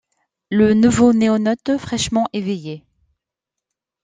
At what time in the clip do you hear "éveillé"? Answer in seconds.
2.33-2.83